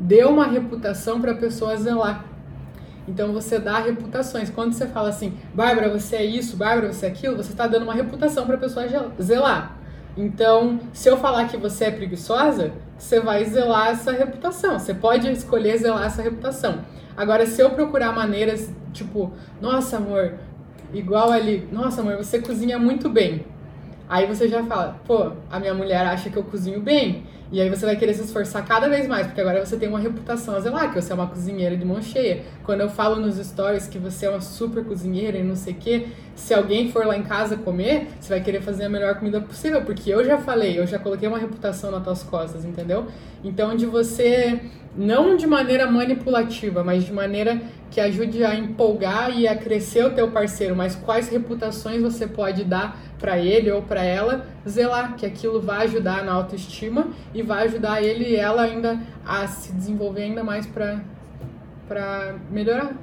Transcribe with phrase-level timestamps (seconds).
[0.00, 2.24] dê uma reputação para a pessoa zelar.
[3.06, 4.50] Então você dá reputações.
[4.50, 7.82] Quando você fala assim, Bárbara, você é isso, Bárbara, você é aquilo, você está dando
[7.82, 8.86] uma reputação para a pessoa
[9.20, 9.76] zelar.
[10.16, 14.78] Então, se eu falar que você é preguiçosa, você vai zelar essa reputação.
[14.78, 16.80] Você pode escolher zelar essa reputação.
[17.16, 20.34] Agora, se eu procurar maneiras, tipo, nossa, amor,
[20.92, 23.44] igual ali, nossa, amor, você cozinha muito bem.
[24.10, 27.22] Aí você já fala, pô, a minha mulher acha que eu cozinho bem.
[27.52, 30.00] E aí você vai querer se esforçar cada vez mais, porque agora você tem uma
[30.00, 32.42] reputação a zelar, que você é uma cozinheira de mão cheia.
[32.64, 35.76] Quando eu falo nos stories que você é uma super cozinheira e não sei o
[35.76, 39.40] quê, se alguém for lá em casa comer, você vai querer fazer a melhor comida
[39.40, 43.06] possível, porque eu já falei, eu já coloquei uma reputação nas tuas costas, entendeu?
[43.44, 44.60] Então, de você,
[44.96, 50.10] não de maneira manipulativa, mas de maneira que ajude a empolgar e a crescer o
[50.10, 55.26] teu parceiro, mas quais reputações você pode dar para ele ou para ela, zelar que
[55.26, 60.22] aquilo vai ajudar na autoestima e vai ajudar ele e ela ainda a se desenvolver
[60.22, 61.00] ainda mais para
[61.86, 62.94] para melhorar.